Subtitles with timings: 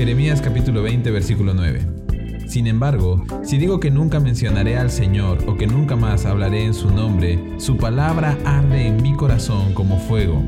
[0.00, 2.46] Jeremías capítulo 20 versículo 9.
[2.48, 6.72] Sin embargo, si digo que nunca mencionaré al Señor o que nunca más hablaré en
[6.72, 10.42] su nombre, su palabra arde en mi corazón como fuego.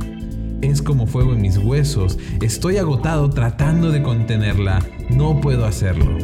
[0.62, 2.18] Es como fuego en mis huesos.
[2.40, 4.78] Estoy agotado tratando de contenerla.
[5.10, 6.16] No puedo hacerlo.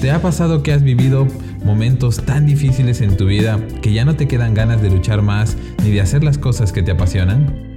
[0.00, 1.26] ¿Te ha pasado que has vivido
[1.62, 5.58] momentos tan difíciles en tu vida que ya no te quedan ganas de luchar más
[5.84, 7.76] ni de hacer las cosas que te apasionan?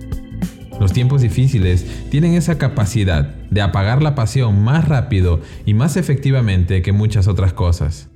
[0.80, 6.82] Los tiempos difíciles tienen esa capacidad de apagar la pasión más rápido y más efectivamente
[6.82, 8.08] que muchas otras cosas.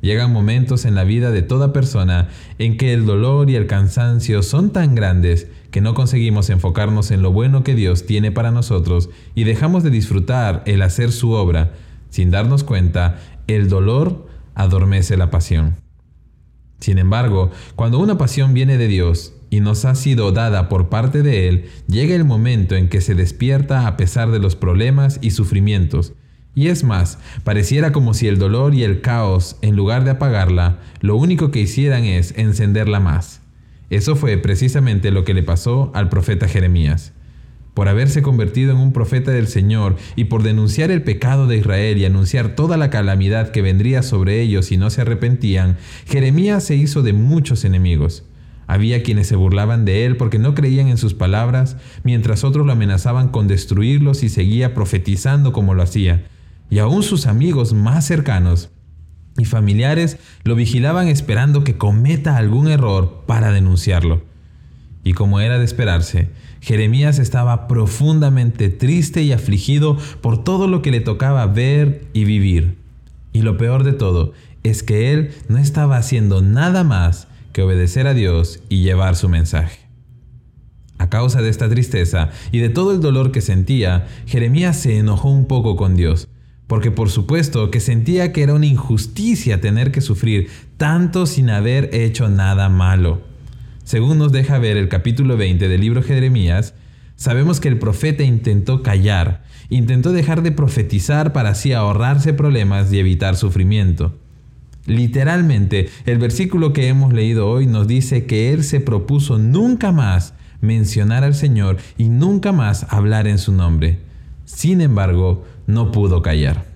[0.00, 4.42] Llegan momentos en la vida de toda persona en que el dolor y el cansancio
[4.42, 9.10] son tan grandes que no conseguimos enfocarnos en lo bueno que Dios tiene para nosotros
[9.34, 11.72] y dejamos de disfrutar el hacer su obra
[12.10, 13.18] sin darnos cuenta
[13.54, 15.76] el dolor adormece la pasión.
[16.80, 21.22] Sin embargo, cuando una pasión viene de Dios y nos ha sido dada por parte
[21.22, 25.32] de Él, llega el momento en que se despierta a pesar de los problemas y
[25.32, 26.14] sufrimientos.
[26.54, 30.78] Y es más, pareciera como si el dolor y el caos, en lugar de apagarla,
[31.00, 33.42] lo único que hicieran es encenderla más.
[33.90, 37.12] Eso fue precisamente lo que le pasó al profeta Jeremías
[37.74, 41.98] por haberse convertido en un profeta del Señor y por denunciar el pecado de Israel
[41.98, 46.76] y anunciar toda la calamidad que vendría sobre ellos si no se arrepentían, Jeremías se
[46.76, 48.24] hizo de muchos enemigos.
[48.66, 52.72] Había quienes se burlaban de él porque no creían en sus palabras, mientras otros lo
[52.72, 56.26] amenazaban con destruirlos y seguía profetizando como lo hacía.
[56.70, 58.70] Y aún sus amigos más cercanos
[59.36, 64.29] y familiares lo vigilaban esperando que cometa algún error para denunciarlo.
[65.02, 66.28] Y como era de esperarse,
[66.60, 72.76] Jeremías estaba profundamente triste y afligido por todo lo que le tocaba ver y vivir.
[73.32, 78.06] Y lo peor de todo es que él no estaba haciendo nada más que obedecer
[78.06, 79.78] a Dios y llevar su mensaje.
[80.98, 85.30] A causa de esta tristeza y de todo el dolor que sentía, Jeremías se enojó
[85.30, 86.28] un poco con Dios,
[86.66, 91.94] porque por supuesto que sentía que era una injusticia tener que sufrir tanto sin haber
[91.94, 93.29] hecho nada malo.
[93.90, 96.74] Según nos deja ver el capítulo 20 del libro Jeremías,
[97.16, 103.00] sabemos que el profeta intentó callar, intentó dejar de profetizar para así ahorrarse problemas y
[103.00, 104.14] evitar sufrimiento.
[104.86, 110.34] Literalmente, el versículo que hemos leído hoy nos dice que él se propuso nunca más
[110.60, 113.98] mencionar al Señor y nunca más hablar en su nombre.
[114.44, 116.69] Sin embargo, no pudo callar.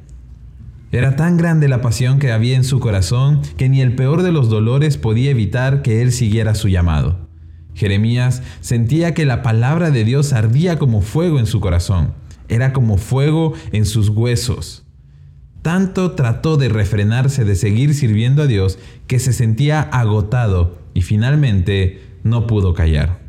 [0.95, 4.31] Era tan grande la pasión que había en su corazón que ni el peor de
[4.31, 7.29] los dolores podía evitar que él siguiera su llamado.
[7.75, 12.15] Jeremías sentía que la palabra de Dios ardía como fuego en su corazón,
[12.49, 14.87] era como fuego en sus huesos.
[15.63, 18.79] Tanto trató de refrenarse de seguir sirviendo a Dios
[19.09, 23.24] que se sentía agotado y finalmente no pudo callar.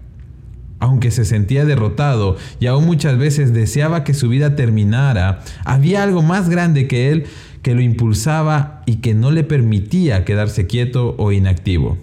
[0.79, 6.21] Aunque se sentía derrotado y aún muchas veces deseaba que su vida terminara, había algo
[6.21, 7.25] más grande que él
[7.61, 11.97] que lo impulsaba y que no le permitía quedarse quieto o inactivo.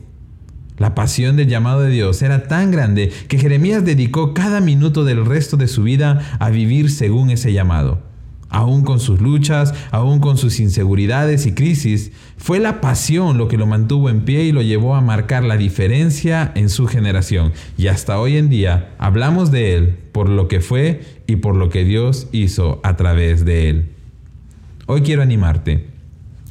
[0.79, 5.25] La pasión del llamado de Dios era tan grande que Jeremías dedicó cada minuto del
[5.25, 8.12] resto de su vida a vivir según ese llamado.
[8.53, 13.57] Aún con sus luchas, aún con sus inseguridades y crisis, fue la pasión lo que
[13.57, 17.53] lo mantuvo en pie y lo llevó a marcar la diferencia en su generación.
[17.79, 21.71] Y hasta hoy en día hablamos de él por lo que fue y por lo
[21.71, 23.89] que Dios hizo a través de él.
[24.87, 25.87] Hoy quiero animarte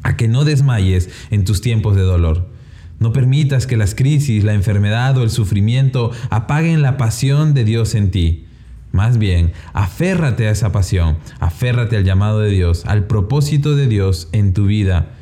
[0.01, 2.49] a que no desmayes en tus tiempos de dolor.
[2.97, 7.93] No permitas que las crisis, la enfermedad o el sufrimiento apaguen la pasión de Dios
[7.93, 8.45] en ti.
[8.91, 14.27] Más bien, aférrate a esa pasión, aférrate al llamado de Dios, al propósito de Dios
[14.31, 15.13] en tu vida,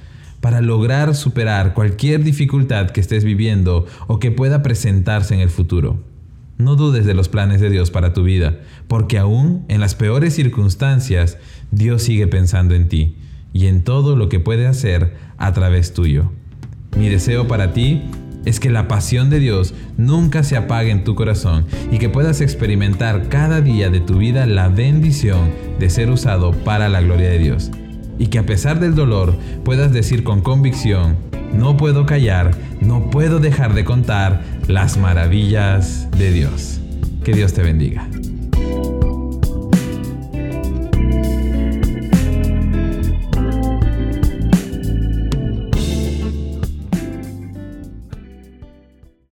[0.42, 6.04] para lograr superar cualquier dificultad que estés viviendo o que pueda presentarse en el futuro.
[6.58, 10.34] No dudes de los planes de Dios para tu vida, porque aún en las peores
[10.34, 11.38] circunstancias,
[11.72, 13.16] Dios sigue pensando en ti
[13.54, 16.32] y en todo lo que puede hacer a través tuyo.
[16.98, 18.02] Mi deseo para ti
[18.46, 22.42] es que la pasión de Dios nunca se apague en tu corazón y que puedas
[22.42, 27.40] experimentar cada día de tu vida la bendición de ser usado para la gloria de
[27.40, 27.72] Dios.
[28.18, 31.18] Y que a pesar del dolor puedas decir con convicción,
[31.54, 32.52] no puedo callar,
[32.82, 36.80] no puedo dejar de contar las maravillas de Dios.
[37.24, 38.08] Que Dios te bendiga.